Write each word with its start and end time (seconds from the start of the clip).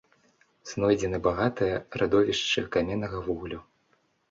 Знойдзены 0.69 1.19
багатыя 1.27 1.75
радовішчы 2.03 2.65
каменнага 2.79 3.17
вуглю. 3.29 3.63